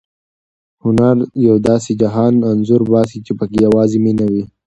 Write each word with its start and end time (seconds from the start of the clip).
هنر 0.83 1.15
د 1.27 1.29
یو 1.47 1.55
داسې 1.69 1.91
جهان 2.01 2.33
انځور 2.49 2.81
باسي 2.93 3.19
چې 3.25 3.31
پکې 3.39 3.57
یوازې 3.65 3.97
مینه 4.05 4.25
وي. 4.31 4.43